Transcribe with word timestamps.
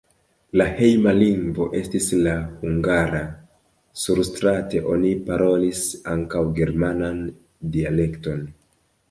La 0.59 0.65
hejma 0.85 1.11
lingvo 1.17 1.67
estis 1.79 2.07
la 2.27 2.33
hungara, 2.61 3.19
surstrate 4.05 4.83
oni 4.95 5.13
parolis 5.29 5.85
ankaŭ 6.17 6.43
germanan 6.63 7.23
dialekton. 7.79 8.45